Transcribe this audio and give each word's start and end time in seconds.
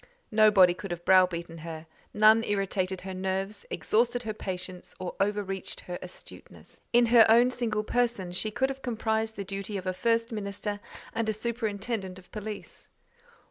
Nobody 0.31 0.73
could 0.73 0.89
have 0.89 1.05
browbeaten 1.05 1.59
her, 1.59 1.85
none 2.11 2.43
irritated 2.43 3.01
her 3.01 3.13
nerves, 3.13 3.67
exhausted 3.69 4.23
her 4.23 4.33
patience, 4.33 4.95
or 4.99 5.15
over 5.19 5.43
reached 5.43 5.81
her 5.81 5.99
astuteness. 6.01 6.81
In 6.91 7.05
her 7.05 7.23
own 7.29 7.51
single 7.51 7.83
person, 7.83 8.31
she 8.31 8.49
could 8.49 8.69
have 8.69 8.81
comprised 8.81 9.35
the 9.35 9.45
duties 9.45 9.77
of 9.77 9.85
a 9.85 9.93
first 9.93 10.31
minister 10.31 10.79
and 11.13 11.29
a 11.29 11.33
superintendent 11.33 12.17
of 12.17 12.31
police. 12.31 12.87